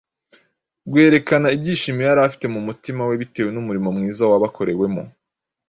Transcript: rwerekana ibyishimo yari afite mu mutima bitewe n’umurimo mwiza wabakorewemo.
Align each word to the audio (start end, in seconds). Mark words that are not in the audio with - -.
rwerekana 0.87 1.47
ibyishimo 1.55 2.01
yari 2.07 2.19
afite 2.27 2.45
mu 2.53 2.59
mutima 2.67 3.01
bitewe 3.21 3.49
n’umurimo 3.51 3.89
mwiza 3.95 4.23
wabakorewemo. 4.31 5.03